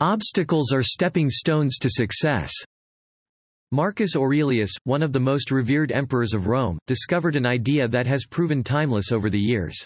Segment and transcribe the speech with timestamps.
[0.00, 2.52] Obstacles are stepping stones to success.
[3.72, 8.24] Marcus Aurelius, one of the most revered emperors of Rome, discovered an idea that has
[8.24, 9.84] proven timeless over the years.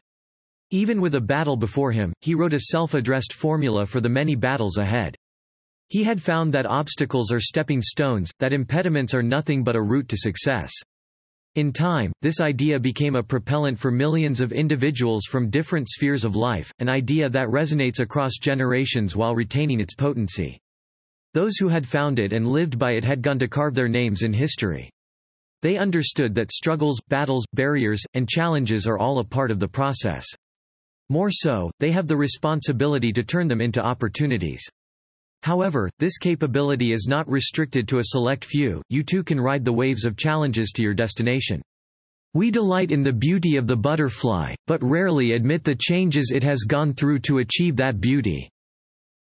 [0.70, 4.76] Even with a battle before him, he wrote a self-addressed formula for the many battles
[4.76, 5.16] ahead.
[5.88, 10.10] He had found that obstacles are stepping stones, that impediments are nothing but a route
[10.10, 10.74] to success.
[11.54, 16.34] In time, this idea became a propellant for millions of individuals from different spheres of
[16.34, 20.58] life, an idea that resonates across generations while retaining its potency.
[21.34, 24.22] Those who had found it and lived by it had gone to carve their names
[24.22, 24.88] in history.
[25.60, 30.26] They understood that struggles, battles, barriers, and challenges are all a part of the process.
[31.10, 34.66] More so, they have the responsibility to turn them into opportunities.
[35.42, 39.72] However, this capability is not restricted to a select few, you too can ride the
[39.72, 41.60] waves of challenges to your destination.
[42.34, 46.60] We delight in the beauty of the butterfly, but rarely admit the changes it has
[46.60, 48.48] gone through to achieve that beauty.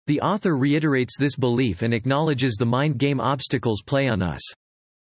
[0.08, 4.41] The author reiterates this belief and acknowledges the mind game obstacles play on us.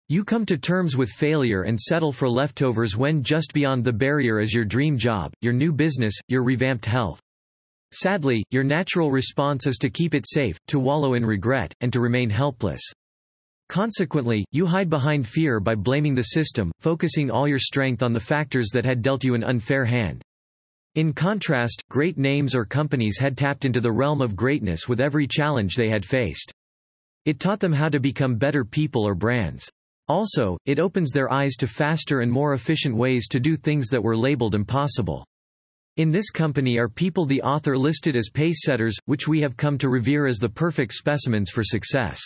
[0.08, 4.40] You come to terms with failure and settle for leftovers when just beyond the barrier
[4.40, 7.20] is your dream job, your new business, your revamped health.
[7.92, 12.00] Sadly, your natural response is to keep it safe, to wallow in regret, and to
[12.00, 12.82] remain helpless.
[13.68, 18.20] Consequently, you hide behind fear by blaming the system, focusing all your strength on the
[18.20, 20.22] factors that had dealt you an unfair hand.
[20.94, 25.26] In contrast, great names or companies had tapped into the realm of greatness with every
[25.26, 26.52] challenge they had faced.
[27.24, 29.68] It taught them how to become better people or brands.
[30.08, 34.02] Also, it opens their eyes to faster and more efficient ways to do things that
[34.02, 35.26] were labeled impossible.
[35.98, 39.88] In this company are people the author listed as pace-setters, which we have come to
[39.88, 42.20] revere as the perfect specimens for success.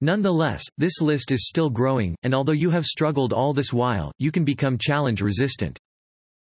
[0.00, 4.32] Nonetheless, this list is still growing, and although you have struggled all this while, you
[4.32, 5.78] can become challenge-resistant.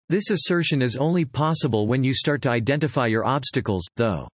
[0.09, 4.29] This assertion is only possible when you start to identify your obstacles, though.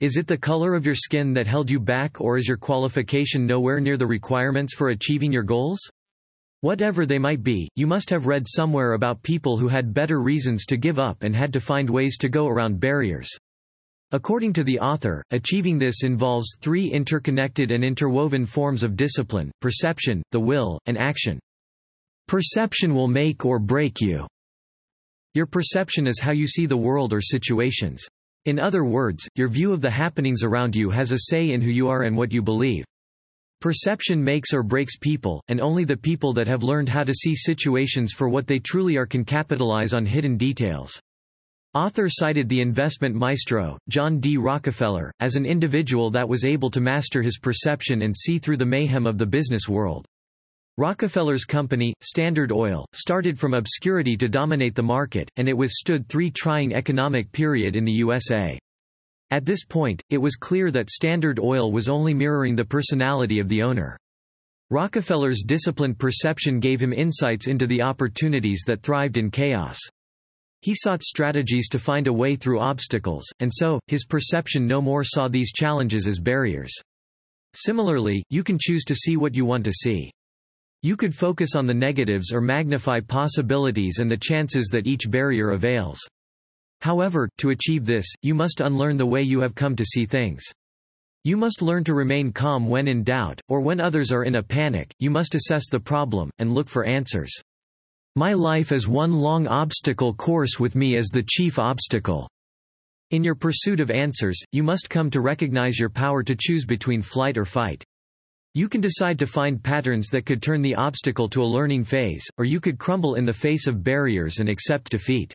[0.00, 3.44] Is it the color of your skin that held you back or is your qualification
[3.44, 5.86] nowhere near the requirements for achieving your goals?
[6.62, 10.64] Whatever they might be, you must have read somewhere about people who had better reasons
[10.66, 13.28] to give up and had to find ways to go around barriers.
[14.12, 20.22] According to the author, achieving this involves three interconnected and interwoven forms of discipline, perception,
[20.30, 21.40] the will, and action.
[22.28, 24.28] Perception will make or break you.
[25.34, 28.06] Your perception is how you see the world or situations.
[28.44, 31.70] In other words, your view of the happenings around you has a say in who
[31.70, 32.84] you are and what you believe.
[33.62, 37.36] Perception makes or breaks people, and only the people that have learned how to see
[37.36, 41.00] situations for what they truly are can capitalize on hidden details.
[41.72, 44.36] Author cited the investment maestro, John D.
[44.36, 48.66] Rockefeller, as an individual that was able to master his perception and see through the
[48.66, 50.06] mayhem of the business world.
[50.76, 56.32] Rockefeller's company, Standard Oil, started from obscurity to dominate the market, and it withstood three
[56.32, 58.58] trying economic period in the USA.
[59.32, 63.48] At this point, it was clear that Standard Oil was only mirroring the personality of
[63.48, 63.96] the owner.
[64.68, 69.78] Rockefeller's disciplined perception gave him insights into the opportunities that thrived in chaos.
[70.60, 75.02] He sought strategies to find a way through obstacles, and so, his perception no more
[75.02, 76.74] saw these challenges as barriers.
[77.54, 80.10] Similarly, you can choose to see what you want to see.
[80.82, 85.52] You could focus on the negatives or magnify possibilities and the chances that each barrier
[85.52, 86.06] avails.
[86.82, 90.42] However, to achieve this, you must unlearn the way you have come to see things.
[91.24, 94.42] You must learn to remain calm when in doubt, or when others are in a
[94.42, 97.32] panic, you must assess the problem, and look for answers.
[98.16, 102.28] My life is one long obstacle course with me as the chief obstacle.
[103.12, 107.00] In your pursuit of answers, you must come to recognize your power to choose between
[107.00, 107.84] flight or fight.
[108.54, 112.28] You can decide to find patterns that could turn the obstacle to a learning phase,
[112.38, 115.32] or you could crumble in the face of barriers and accept defeat.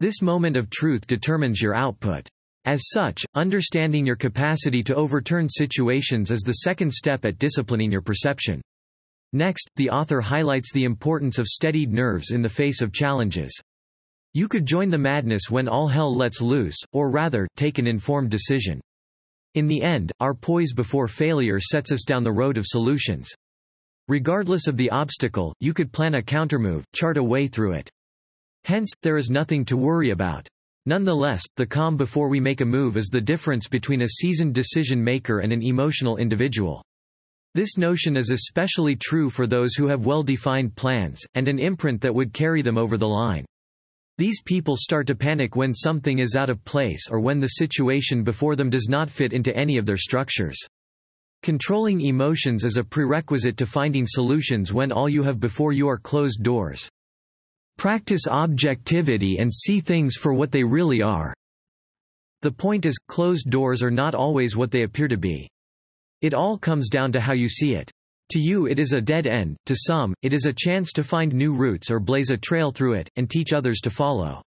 [0.00, 2.28] This moment of truth determines your output.
[2.64, 8.00] As such, understanding your capacity to overturn situations is the second step at disciplining your
[8.00, 8.60] perception.
[9.32, 13.56] Next, the author highlights the importance of steadied nerves in the face of challenges.
[14.32, 18.30] You could join the madness when all hell lets loose, or rather, take an informed
[18.30, 18.80] decision.
[19.54, 23.30] In the end, our poise before failure sets us down the road of solutions.
[24.08, 27.88] Regardless of the obstacle, you could plan a countermove, chart a way through it.
[28.64, 30.48] Hence, there is nothing to worry about.
[30.86, 35.02] Nonetheless, the calm before we make a move is the difference between a seasoned decision
[35.02, 36.82] maker and an emotional individual.
[37.54, 42.14] This notion is especially true for those who have well-defined plans, and an imprint that
[42.14, 43.44] would carry them over the line.
[44.16, 48.22] These people start to panic when something is out of place or when the situation
[48.22, 50.58] before them does not fit into any of their structures.
[51.42, 55.98] Controlling emotions is a prerequisite to finding solutions when all you have before you are
[55.98, 56.88] closed doors.
[57.76, 61.34] Practice objectivity and see things for what they really are.
[62.42, 65.48] The point is, closed doors are not always what they appear to be.
[66.20, 67.90] It all comes down to how you see it.
[68.30, 71.32] To you it is a dead end, to some, it is a chance to find
[71.32, 74.42] new routes or blaze a trail through it, and teach others to follow.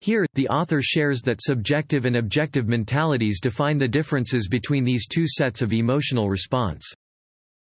[0.00, 5.26] Here, the author shares that subjective and objective mentalities define the differences between these two
[5.28, 6.90] sets of emotional response.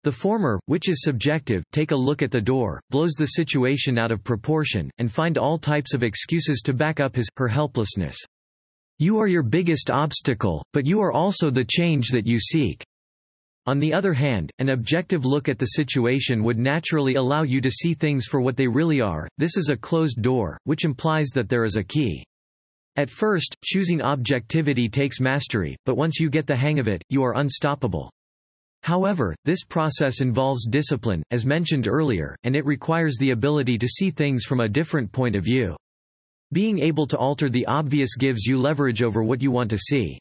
[0.05, 4.11] The former, which is subjective, take a look at the door, blows the situation out
[4.11, 8.15] of proportion, and find all types of excuses to back up his, her helplessness.
[8.99, 12.83] You are your biggest obstacle, but you are also the change that you seek.
[13.65, 17.71] On the other hand, an objective look at the situation would naturally allow you to
[17.71, 19.27] see things for what they really are.
[19.39, 22.23] This is a closed door, which implies that there is a key.
[22.95, 27.23] At first, choosing objectivity takes mastery, but once you get the hang of it, you
[27.23, 28.11] are unstoppable.
[28.85, 34.11] However, this process involves discipline, as mentioned earlier, and it requires the ability to see
[34.11, 35.75] things from a different point of view.
[36.53, 40.19] Being able to alter the obvious gives you leverage over what you want to see.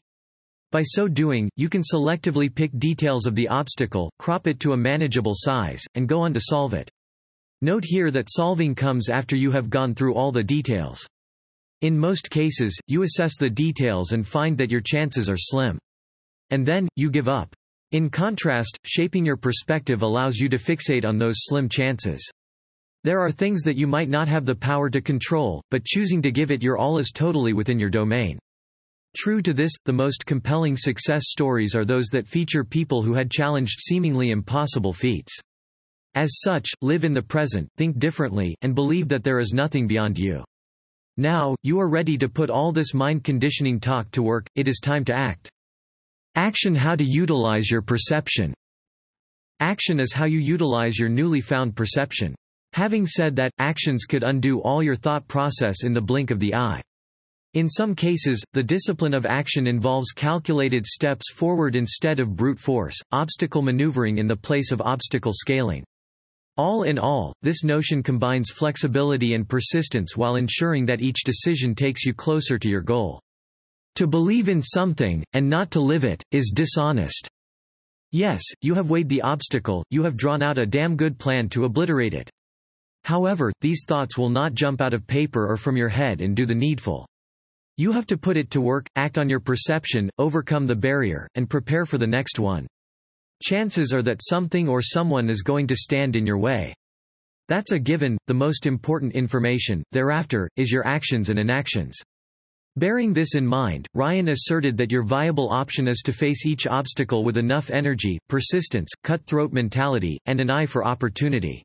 [0.71, 4.77] By so doing, you can selectively pick details of the obstacle, crop it to a
[4.77, 6.89] manageable size, and go on to solve it.
[7.61, 11.05] Note here that solving comes after you have gone through all the details.
[11.81, 15.77] In most cases, you assess the details and find that your chances are slim.
[16.49, 17.55] And then, you give up.
[17.91, 22.29] In contrast, shaping your perspective allows you to fixate on those slim chances.
[23.03, 26.31] There are things that you might not have the power to control, but choosing to
[26.31, 28.39] give it your all is totally within your domain.
[29.15, 33.29] True to this, the most compelling success stories are those that feature people who had
[33.29, 35.39] challenged seemingly impossible feats.
[36.15, 40.17] As such, live in the present, think differently, and believe that there is nothing beyond
[40.17, 40.43] you.
[41.17, 44.79] Now, you are ready to put all this mind conditioning talk to work, it is
[44.81, 45.49] time to act.
[46.37, 48.53] Action How to utilize your perception.
[49.61, 52.35] Action is how you utilize your newly found perception.
[52.73, 56.53] Having said that, actions could undo all your thought process in the blink of the
[56.53, 56.81] eye.
[57.53, 62.99] In some cases, the discipline of action involves calculated steps forward instead of brute force,
[63.13, 65.85] obstacle maneuvering in the place of obstacle scaling.
[66.57, 72.05] All in all, this notion combines flexibility and persistence while ensuring that each decision takes
[72.05, 73.21] you closer to your goal.
[73.95, 77.29] To believe in something, and not to live it, is dishonest.
[78.11, 81.63] Yes, you have weighed the obstacle, you have drawn out a damn good plan to
[81.63, 82.29] obliterate it.
[83.05, 86.45] However, these thoughts will not jump out of paper or from your head and do
[86.45, 87.07] the needful.
[87.77, 91.49] You have to put it to work, act on your perception, overcome the barrier, and
[91.49, 92.67] prepare for the next one.
[93.41, 96.73] Chances are that something or someone is going to stand in your way.
[97.47, 102.01] That's a given, the most important information, thereafter, is your actions and inactions.
[102.77, 107.23] Bearing this in mind, Ryan asserted that your viable option is to face each obstacle
[107.23, 111.63] with enough energy, persistence, cutthroat mentality, and an eye for opportunity.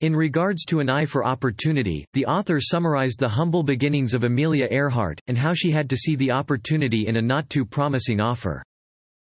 [0.00, 4.68] In regards to an eye for opportunity, the author summarized the humble beginnings of Amelia
[4.70, 8.62] Earhart, and how she had to see the opportunity in a not-too-promising offer.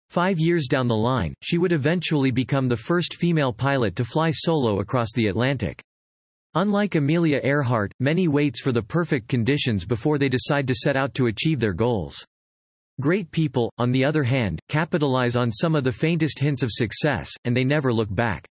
[0.09, 4.31] Five years down the line, she would eventually become the first female pilot to fly
[4.31, 5.83] solo across the Atlantic.
[6.55, 11.15] Unlike Amelia Earhart, many waits for the perfect conditions before they decide to set out
[11.15, 12.27] to achieve their goals.
[13.01, 17.31] Great people, on the other hand, capitalize on some of the faintest hints of success,
[17.45, 18.47] and they never look back.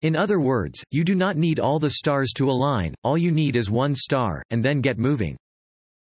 [0.00, 3.54] In other words, you do not need all the stars to align, all you need
[3.54, 5.36] is one star, and then get moving.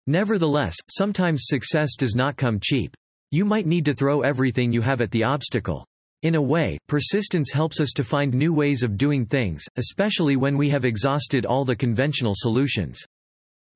[0.05, 2.93] Nevertheless, sometimes success does not come cheap.
[3.31, 5.83] You might need to throw everything you have at the obstacle.
[6.23, 10.57] In a way, persistence helps us to find new ways of doing things, especially when
[10.57, 13.03] we have exhausted all the conventional solutions.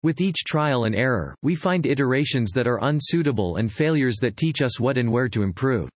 [0.01, 4.61] With each trial and error, we find iterations that are unsuitable and failures that teach
[4.61, 5.89] us what and where to improve.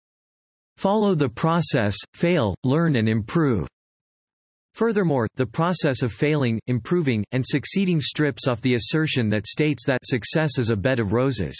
[0.75, 3.65] Follow the process, fail, learn and improve.
[4.74, 10.05] Furthermore, the process of failing, improving, and succeeding strips off the assertion that states that
[10.05, 11.55] success is a bed of roses.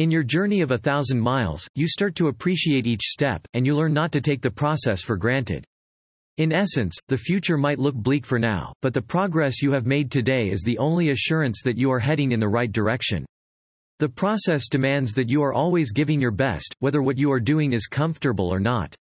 [0.00, 3.76] In your journey of a thousand miles, you start to appreciate each step, and you
[3.76, 5.62] learn not to take the process for granted.
[6.38, 10.10] In essence, the future might look bleak for now, but the progress you have made
[10.10, 13.26] today is the only assurance that you are heading in the right direction.
[13.98, 17.74] The process demands that you are always giving your best, whether what you are doing
[17.74, 18.94] is comfortable or not.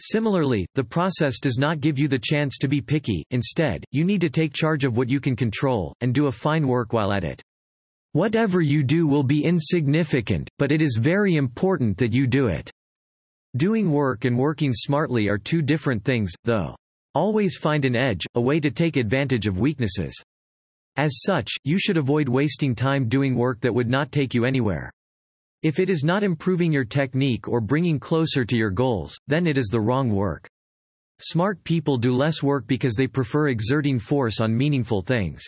[0.00, 4.22] Similarly, the process does not give you the chance to be picky, instead, you need
[4.22, 7.22] to take charge of what you can control, and do a fine work while at
[7.22, 7.42] it.
[8.14, 12.70] Whatever you do will be insignificant, but it is very important that you do it.
[13.56, 16.76] Doing work and working smartly are two different things, though.
[17.14, 20.14] Always find an edge, a way to take advantage of weaknesses.
[20.96, 24.90] As such, you should avoid wasting time doing work that would not take you anywhere.
[25.62, 29.56] If it is not improving your technique or bringing closer to your goals, then it
[29.56, 30.46] is the wrong work.
[31.18, 35.42] Smart people do less work because they prefer exerting force on meaningful things.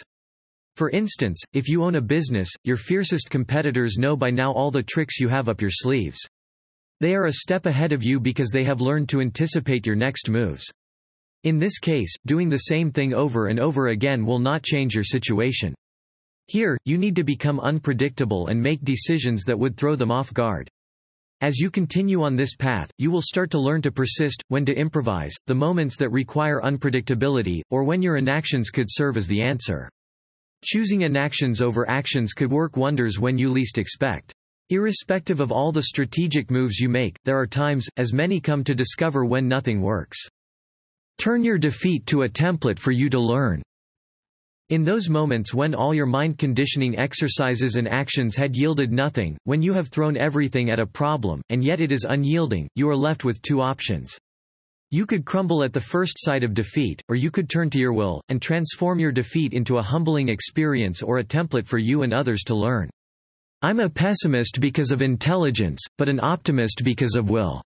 [0.77, 4.83] For instance, if you own a business, your fiercest competitors know by now all the
[4.83, 6.19] tricks you have up your sleeves.
[7.01, 10.29] They are a step ahead of you because they have learned to anticipate your next
[10.29, 10.65] moves.
[11.45, 15.05] In this case, doing the same thing over and over again will not change your
[15.05, 15.75] situation.
[16.49, 20.69] Here, you need to become unpredictable and make decisions that would throw them off guard.
[21.41, 24.75] As you continue on this path, you will start to learn to persist, when to
[24.75, 29.89] improvise, the moments that require unpredictability, or when your inactions could serve as the answer.
[30.67, 34.33] Choosing inactions over actions could work wonders when you least expect.
[34.71, 38.75] Irrespective of all the strategic moves you make, there are times, as many come to
[38.75, 40.19] discover when nothing works.
[41.19, 43.61] Turn your defeat to a template for you to learn.
[44.71, 49.61] In those moments when all your mind conditioning exercises and actions had yielded nothing, when
[49.61, 53.23] you have thrown everything at a problem, and yet it is unyielding, you are left
[53.23, 54.17] with two options.
[54.91, 57.93] You could crumble at the first sight of defeat, or you could turn to your
[57.93, 62.13] will, and transform your defeat into a humbling experience or a template for you and
[62.13, 62.91] others to learn.
[63.63, 67.63] I'm a pessimist because of intelligence, but an optimist because of will.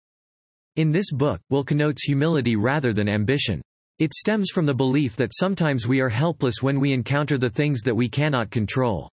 [0.77, 3.63] In this book, will connotes humility rather than ambition.
[3.99, 7.81] It stems from the belief that sometimes we are helpless when we encounter the things
[7.83, 9.09] that we cannot control.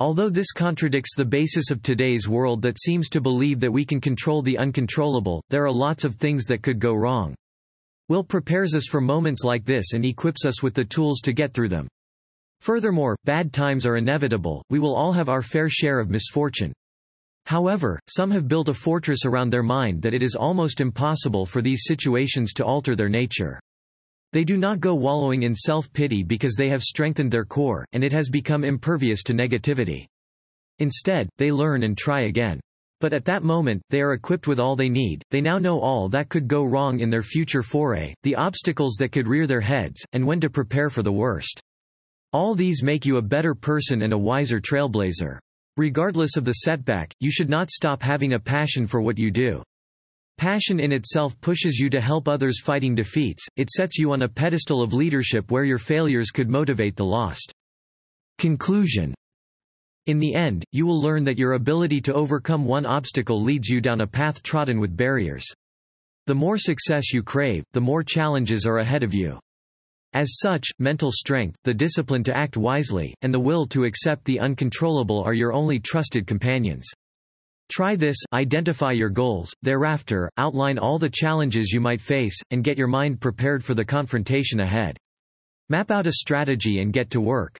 [0.00, 4.00] Although this contradicts the basis of today's world that seems to believe that we can
[4.00, 7.34] control the uncontrollable, there are lots of things that could go wrong.
[8.08, 11.54] Will prepares us for moments like this and equips us with the tools to get
[11.54, 11.86] through them.
[12.60, 16.72] Furthermore, bad times are inevitable, we will all have our fair share of misfortune.
[17.46, 21.62] However, some have built a fortress around their mind that it is almost impossible for
[21.62, 23.60] these situations to alter their nature.
[24.34, 28.10] They do not go wallowing in self-pity because they have strengthened their core, and it
[28.12, 30.06] has become impervious to negativity.
[30.80, 32.58] Instead, they learn and try again.
[33.00, 36.08] But at that moment, they are equipped with all they need, they now know all
[36.08, 40.04] that could go wrong in their future foray, the obstacles that could rear their heads,
[40.14, 41.60] and when to prepare for the worst.
[42.32, 45.38] All these make you a better person and a wiser trailblazer.
[45.76, 49.62] Regardless of the setback, you should not stop having a passion for what you do.
[50.36, 54.28] Passion in itself pushes you to help others fighting defeats, it sets you on a
[54.28, 57.52] pedestal of leadership where your failures could motivate the lost.
[58.38, 59.14] Conclusion
[60.06, 63.80] In the end, you will learn that your ability to overcome one obstacle leads you
[63.80, 65.46] down a path trodden with barriers.
[66.26, 69.38] The more success you crave, the more challenges are ahead of you.
[70.14, 74.40] As such, mental strength, the discipline to act wisely, and the will to accept the
[74.40, 76.88] uncontrollable are your only trusted companions.
[77.70, 82.78] Try this, identify your goals, thereafter, outline all the challenges you might face, and get
[82.78, 84.96] your mind prepared for the confrontation ahead.
[85.70, 87.58] Map out a strategy and get to work.